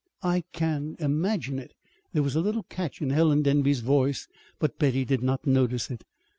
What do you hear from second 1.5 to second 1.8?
it!"